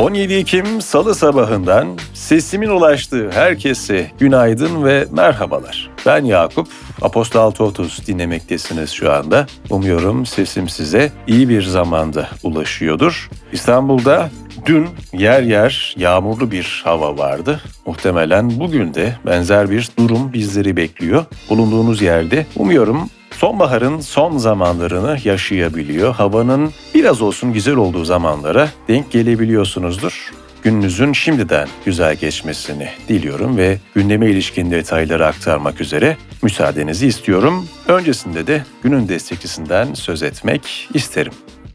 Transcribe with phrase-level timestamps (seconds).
[0.00, 5.90] 17 Ekim Salı sabahından sesimin ulaştığı herkese günaydın ve merhabalar.
[6.06, 6.68] Ben Yakup,
[7.02, 9.46] Apostol 630 dinlemektesiniz şu anda.
[9.70, 13.30] Umuyorum sesim size iyi bir zamanda ulaşıyordur.
[13.52, 14.30] İstanbul'da
[14.66, 17.60] dün yer yer yağmurlu bir hava vardı.
[17.86, 21.24] Muhtemelen bugün de benzer bir durum bizleri bekliyor.
[21.50, 26.14] Bulunduğunuz yerde umuyorum Sonbaharın son zamanlarını yaşayabiliyor.
[26.14, 30.30] Havanın biraz olsun güzel olduğu zamanlara denk gelebiliyorsunuzdur.
[30.62, 37.68] Gününüzün şimdiden güzel geçmesini diliyorum ve gündeme ilişkin detayları aktarmak üzere müsaadenizi istiyorum.
[37.88, 41.32] Öncesinde de günün destekçisinden söz etmek isterim.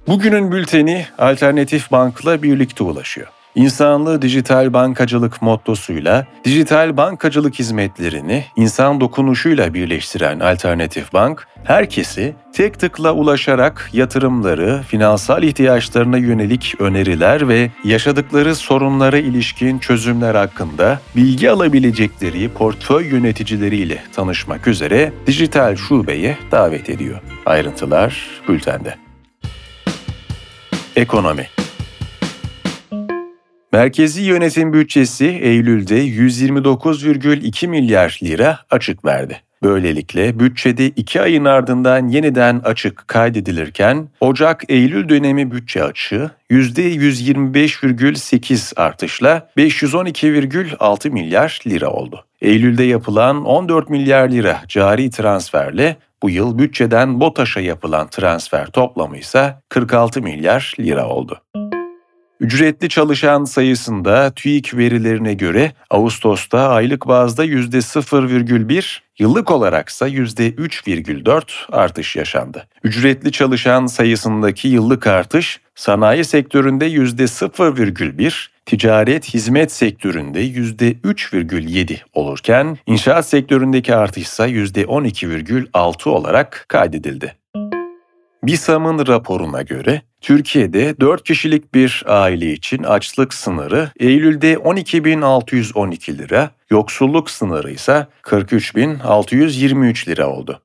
[0.08, 3.28] Bugünün bülteni Alternatif Bank'la birlikte ulaşıyor.
[3.56, 13.14] İnsanlı dijital bankacılık mottosuyla dijital bankacılık hizmetlerini insan dokunuşuyla birleştiren Alternatif Bank, herkesi tek tıkla
[13.14, 23.08] ulaşarak yatırımları, finansal ihtiyaçlarına yönelik öneriler ve yaşadıkları sorunlara ilişkin çözümler hakkında bilgi alabilecekleri portföy
[23.08, 27.22] yöneticileriyle tanışmak üzere dijital şubeye davet ediyor.
[27.46, 28.96] Ayrıntılar bültende.
[30.96, 31.48] Ekonomi
[33.76, 39.42] Merkezi yönetim bütçesi Eylül'de 129,2 milyar lira açık verdi.
[39.64, 51.10] Böylelikle bütçede iki ayın ardından yeniden açık kaydedilirken Ocak-Eylül dönemi bütçe açığı %125,8 artışla 512,6
[51.10, 52.26] milyar lira oldu.
[52.42, 59.56] Eylül'de yapılan 14 milyar lira cari transferle bu yıl bütçeden BOTAŞ'a yapılan transfer toplamı ise
[59.70, 61.42] 46 milyar lira oldu.
[62.40, 72.68] Ücretli çalışan sayısında TÜİK verilerine göre Ağustos'ta aylık bazda %0,1, yıllık olaraksa %3,4 artış yaşandı.
[72.84, 83.96] Ücretli çalışan sayısındaki yıllık artış sanayi sektöründe %0,1, ticaret hizmet sektöründe %3,7 olurken inşaat sektöründeki
[83.96, 87.36] artış ise %12,6 olarak kaydedildi.
[88.46, 97.30] BİSAM'ın raporuna göre Türkiye'de 4 kişilik bir aile için açlık sınırı Eylül'de 12.612 lira, yoksulluk
[97.30, 100.62] sınırı ise 43.623 lira oldu.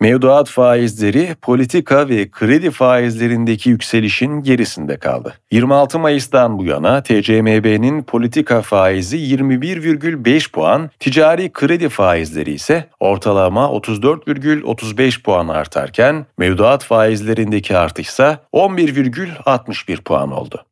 [0.00, 5.34] Mevduat faizleri politika ve kredi faizlerindeki yükselişin gerisinde kaldı.
[5.50, 15.22] 26 Mayıs'tan bu yana TCMB'nin politika faizi 21,5 puan, ticari kredi faizleri ise ortalama 34,35
[15.22, 20.67] puan artarken mevduat faizlerindeki artış ise 11,61 puan oldu.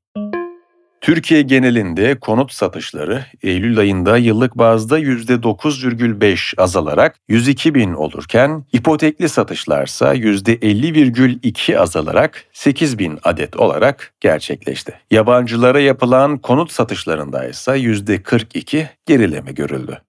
[1.07, 10.15] Türkiye genelinde konut satışları Eylül ayında yıllık bazda %9,5 azalarak 102 bin olurken ipotekli satışlarsa
[10.15, 14.95] %50,2 azalarak 8 bin adet olarak gerçekleşti.
[15.11, 20.01] Yabancılara yapılan konut satışlarında ise %42 gerileme görüldü.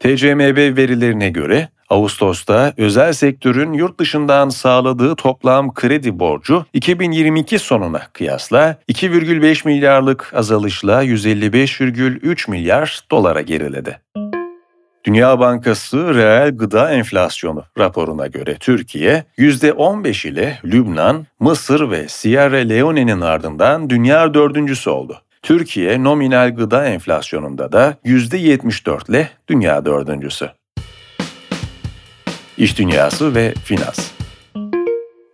[0.00, 8.76] TCMB verilerine göre Ağustos'ta özel sektörün yurt dışından sağladığı toplam kredi borcu 2022 sonuna kıyasla
[8.88, 14.00] 2,5 milyarlık azalışla 155,3 milyar dolara geriledi.
[15.04, 23.20] Dünya Bankası reel gıda enflasyonu raporuna göre Türkiye %15 ile Lübnan, Mısır ve Sierra Leone'nin
[23.20, 25.22] ardından dünya dördüncüsü oldu.
[25.42, 30.50] Türkiye nominal gıda enflasyonunda da %74 ile dünya dördüncüsü.
[32.56, 34.10] İş Dünyası ve Finans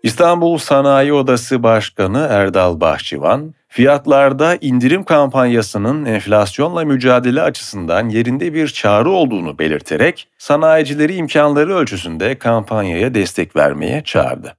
[0.02, 9.10] İstanbul Sanayi Odası Başkanı Erdal Bahçıvan, fiyatlarda indirim kampanyasının enflasyonla mücadele açısından yerinde bir çağrı
[9.10, 14.56] olduğunu belirterek sanayicileri imkanları ölçüsünde kampanyaya destek vermeye çağırdı.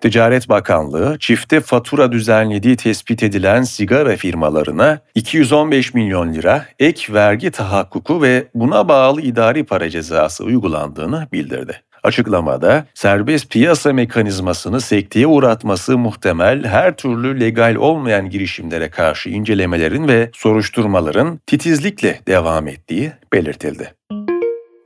[0.00, 8.22] Ticaret Bakanlığı çifte fatura düzenlediği tespit edilen sigara firmalarına 215 milyon lira ek vergi tahakkuku
[8.22, 11.82] ve buna bağlı idari para cezası uygulandığını bildirdi.
[12.02, 20.30] Açıklamada serbest piyasa mekanizmasını sekteye uğratması muhtemel her türlü legal olmayan girişimlere karşı incelemelerin ve
[20.34, 23.94] soruşturmaların titizlikle devam ettiği belirtildi.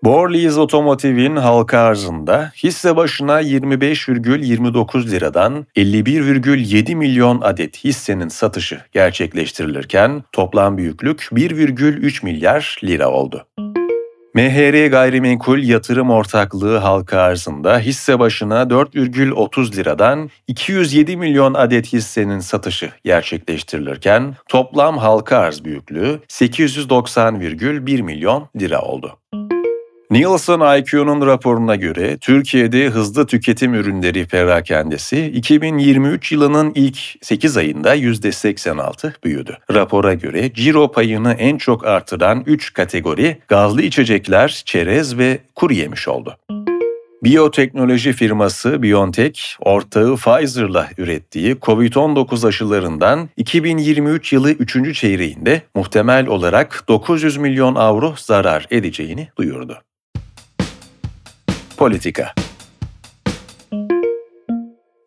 [0.04, 10.78] Borlees Otomotiv'in halka arzında hisse başına 25,29 liradan 51,7 milyon adet hissenin satışı gerçekleştirilirken toplam
[10.78, 13.46] büyüklük 1,3 milyar lira oldu.
[14.34, 22.90] MHR Gayrimenkul Yatırım Ortaklığı halka arzında hisse başına 4,30 liradan 207 milyon adet hissenin satışı
[23.04, 29.18] gerçekleştirilirken toplam halka arz büyüklüğü 890,1 milyon lira oldu.
[30.14, 39.12] Nielsen IQ'nun raporuna göre Türkiye'de hızlı tüketim ürünleri perakendesi 2023 yılının ilk 8 ayında %86
[39.24, 39.58] büyüdü.
[39.72, 46.08] Rapora göre ciro payını en çok artıran 3 kategori gazlı içecekler, çerez ve kuru yemiş
[46.08, 46.36] oldu.
[47.22, 54.96] Biyoteknoloji firması BioNTech, ortağı Pfizer'la ürettiği COVID-19 aşılarından 2023 yılı 3.
[54.96, 59.78] çeyreğinde muhtemel olarak 900 milyon avro zarar edeceğini duyurdu.
[61.76, 62.34] Politika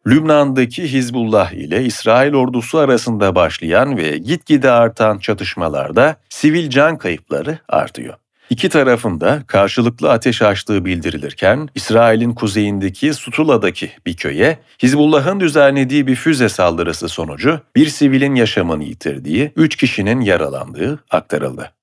[0.08, 8.14] Lübnan'daki Hizbullah ile İsrail ordusu arasında başlayan ve gitgide artan çatışmalarda sivil can kayıpları artıyor.
[8.50, 16.16] İki tarafın da karşılıklı ateş açtığı bildirilirken İsrail'in kuzeyindeki Sutula'daki bir köye Hizbullah'ın düzenlediği bir
[16.16, 21.77] füze saldırısı sonucu bir sivilin yaşamını yitirdiği, üç kişinin yaralandığı aktarıldı.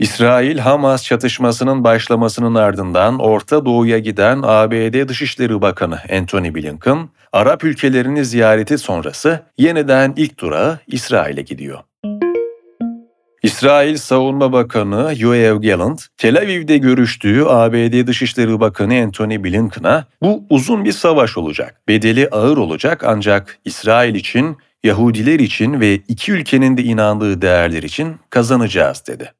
[0.00, 8.78] İsrail-Hamas çatışmasının başlamasının ardından Orta Doğu'ya giden ABD Dışişleri Bakanı Antony Blinken, Arap ülkelerini ziyareti
[8.78, 11.78] sonrası yeniden ilk durağı İsrail'e gidiyor.
[13.42, 20.84] İsrail Savunma Bakanı Yoav Gallant, Tel Aviv'de görüştüğü ABD Dışişleri Bakanı Antony Blinken'a bu uzun
[20.84, 26.82] bir savaş olacak, bedeli ağır olacak ancak İsrail için, Yahudiler için ve iki ülkenin de
[26.82, 29.32] inandığı değerler için kazanacağız dedi.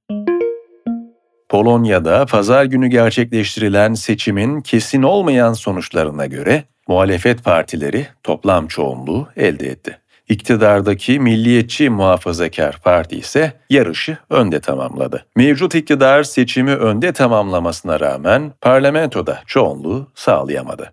[1.51, 9.99] Polonya'da pazar günü gerçekleştirilen seçimin kesin olmayan sonuçlarına göre muhalefet partileri toplam çoğunluğu elde etti.
[10.29, 15.27] İktidardaki Milliyetçi Muhafazakar Parti ise yarışı önde tamamladı.
[15.37, 20.93] Mevcut iktidar seçimi önde tamamlamasına rağmen parlamentoda çoğunluğu sağlayamadı.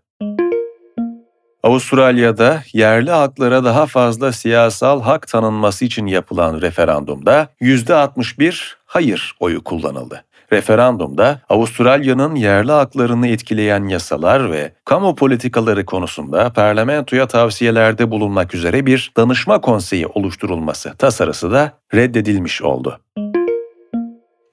[1.64, 10.24] Avustralya'da yerli halklara daha fazla siyasal hak tanınması için yapılan referandumda %61 hayır oyu kullanıldı.
[10.54, 19.12] Referandumda Avustralya'nın yerli haklarını etkileyen yasalar ve kamu politikaları konusunda parlamentoya tavsiyelerde bulunmak üzere bir
[19.18, 23.00] danışma konseyi oluşturulması tasarısı da reddedilmiş oldu.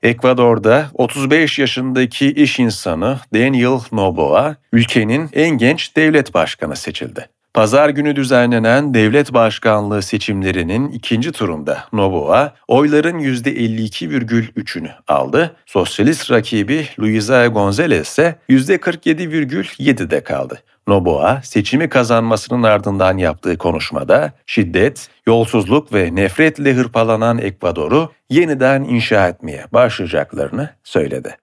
[0.02, 7.28] Ekvador'da 35 yaşındaki iş insanı Daniel Noboa, ülkenin en genç devlet başkanı seçildi.
[7.54, 15.56] Pazar günü düzenlenen devlet başkanlığı seçimlerinin ikinci turunda Noboa oyların %52,3'ünü aldı.
[15.66, 20.62] Sosyalist rakibi Luisa González ise %47,7'de kaldı.
[20.88, 29.64] Noboa seçimi kazanmasının ardından yaptığı konuşmada şiddet, yolsuzluk ve nefretle hırpalanan Ekvador'u yeniden inşa etmeye
[29.72, 31.36] başlayacaklarını söyledi.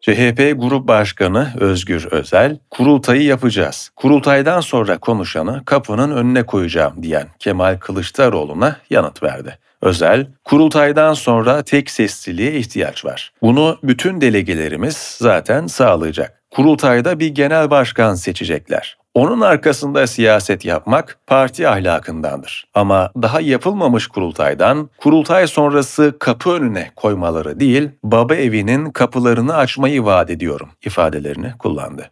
[0.00, 3.90] CHP Grup Başkanı Özgür Özel, kurultayı yapacağız.
[3.96, 9.58] Kurultaydan sonra konuşanı kapının önüne koyacağım diyen Kemal Kılıçdaroğlu'na yanıt verdi.
[9.82, 13.32] Özel, kurultaydan sonra tek sesliliğe ihtiyaç var.
[13.42, 16.42] Bunu bütün delegelerimiz zaten sağlayacak.
[16.50, 18.99] Kurultayda bir genel başkan seçecekler.
[19.14, 22.64] Onun arkasında siyaset yapmak parti ahlakındandır.
[22.74, 30.30] Ama daha yapılmamış kurultaydan kurultay sonrası kapı önüne koymaları değil, baba evinin kapılarını açmayı vaat
[30.30, 32.10] ediyorum ifadelerini kullandı.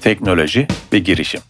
[0.00, 1.40] Teknoloji ve girişim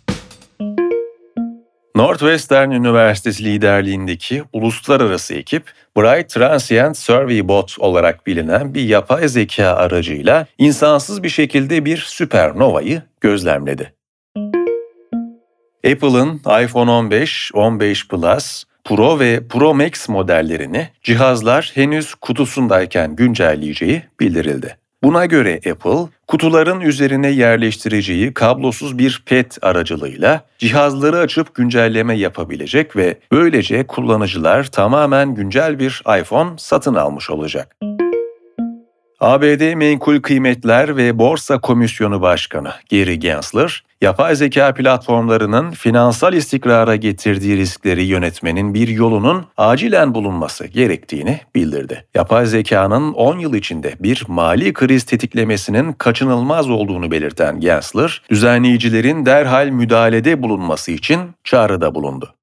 [1.94, 5.64] Northwestern Üniversitesi liderliğindeki uluslararası ekip,
[5.96, 13.02] Bright Transient Survey Bot olarak bilinen bir yapay zeka aracıyla insansız bir şekilde bir süpernovayı
[13.20, 13.94] gözlemledi.
[15.86, 24.81] Apple'ın iPhone 15, 15 Plus, Pro ve Pro Max modellerini cihazlar henüz kutusundayken güncelleyeceği bildirildi.
[25.02, 33.18] Buna göre Apple, kutuların üzerine yerleştireceği kablosuz bir PET aracılığıyla cihazları açıp güncelleme yapabilecek ve
[33.32, 37.76] böylece kullanıcılar tamamen güncel bir iPhone satın almış olacak.
[39.22, 47.56] ABD Menkul Kıymetler ve Borsa Komisyonu Başkanı Gary Gensler, yapay zeka platformlarının finansal istikrara getirdiği
[47.56, 52.04] riskleri yönetmenin bir yolunun acilen bulunması gerektiğini bildirdi.
[52.14, 59.68] Yapay zekanın 10 yıl içinde bir mali kriz tetiklemesinin kaçınılmaz olduğunu belirten Gensler, düzenleyicilerin derhal
[59.68, 62.34] müdahalede bulunması için çağrıda bulundu.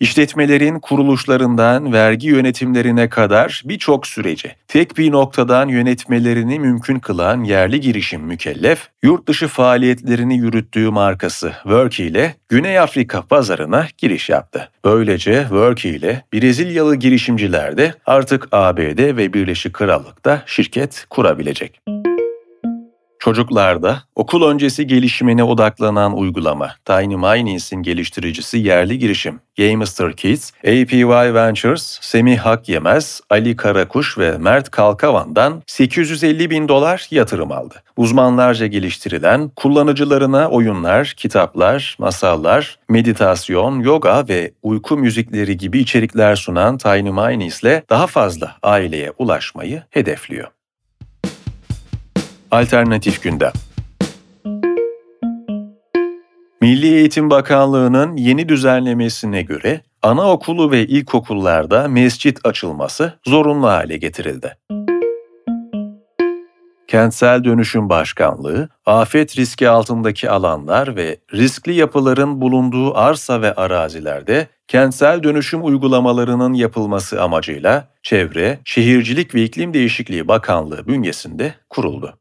[0.00, 8.20] İşletmelerin kuruluşlarından vergi yönetimlerine kadar birçok süreci tek bir noktadan yönetmelerini mümkün kılan yerli girişim
[8.20, 14.70] mükellef, yurt dışı faaliyetlerini yürüttüğü markası Worky ile Güney Afrika pazarına giriş yaptı.
[14.84, 21.80] Böylece Worky ile Brezilyalı girişimciler de artık ABD ve Birleşik Krallık'ta şirket kurabilecek.
[23.20, 31.98] Çocuklarda okul öncesi gelişimine odaklanan uygulama Tiny Minings'in geliştiricisi yerli girişim Gamester Kids, APY Ventures,
[32.02, 37.82] Semih Hakyemez, Ali Karakuş ve Mert Kalkavan'dan 850 bin dolar yatırım aldı.
[37.96, 47.10] Uzmanlarca geliştirilen kullanıcılarına oyunlar, kitaplar, masallar, meditasyon, yoga ve uyku müzikleri gibi içerikler sunan Tiny
[47.10, 50.48] Minings ile daha fazla aileye ulaşmayı hedefliyor.
[52.50, 53.52] Alternatif gündem.
[56.60, 64.56] Milli Eğitim Bakanlığı'nın yeni düzenlemesine göre anaokulu ve ilkokullarda mescit açılması zorunlu hale getirildi.
[66.88, 75.22] Kentsel Dönüşüm Başkanlığı, afet riski altındaki alanlar ve riskli yapıların bulunduğu arsa ve arazilerde kentsel
[75.22, 82.18] dönüşüm uygulamalarının yapılması amacıyla Çevre, Şehircilik ve İklim Değişikliği Bakanlığı bünyesinde kuruldu.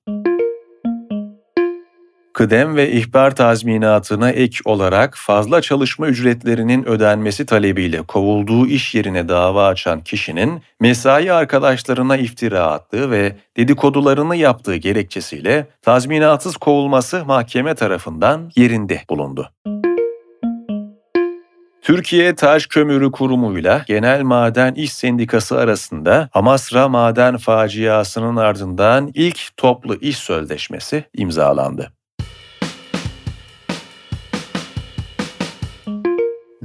[2.39, 9.67] Kıdem ve ihbar tazminatına ek olarak fazla çalışma ücretlerinin ödenmesi talebiyle kovulduğu iş yerine dava
[9.67, 19.01] açan kişinin mesai arkadaşlarına iftira attığı ve dedikodularını yaptığı gerekçesiyle tazminatsız kovulması mahkeme tarafından yerinde
[19.09, 19.51] bulundu.
[21.81, 29.95] Türkiye Taş Kömürü Kurumu'yla Genel Maden İş Sendikası arasında Amasra Maden faciasının ardından ilk toplu
[29.95, 31.98] iş sözleşmesi imzalandı.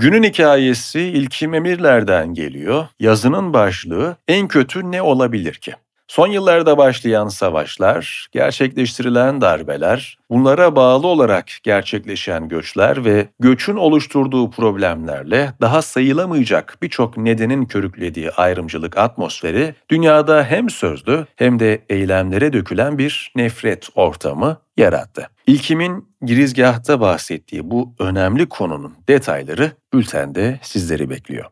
[0.04, 2.86] Günün hikayesi İlkim Emirler'den geliyor.
[3.00, 5.74] Yazının başlığı en kötü ne olabilir ki?
[6.08, 15.52] Son yıllarda başlayan savaşlar, gerçekleştirilen darbeler, bunlara bağlı olarak gerçekleşen göçler ve göçün oluşturduğu problemlerle
[15.60, 23.32] daha sayılamayacak birçok nedenin körüklediği ayrımcılık atmosferi dünyada hem sözlü hem de eylemlere dökülen bir
[23.36, 25.28] nefret ortamı yarattı.
[25.46, 31.44] İlkimin girizgahta bahsettiği bu önemli konunun detayları bültende sizleri bekliyor.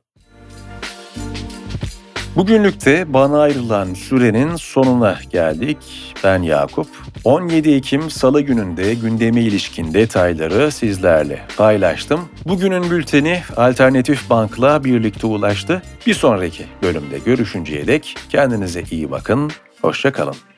[2.36, 5.76] Bugünlük de bana ayrılan sürenin sonuna geldik.
[6.24, 6.86] Ben Yakup.
[7.24, 12.20] 17 Ekim Salı gününde gündeme ilişkin detayları sizlerle paylaştım.
[12.46, 15.82] Bugünün bülteni Alternatif Bank'la birlikte ulaştı.
[16.06, 19.50] Bir sonraki bölümde görüşünceye dek kendinize iyi bakın,
[19.80, 20.51] hoşçakalın.